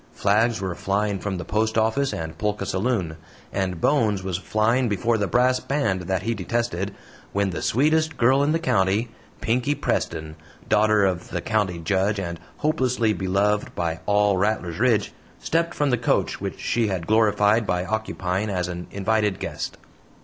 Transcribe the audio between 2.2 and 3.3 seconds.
Polka saloon,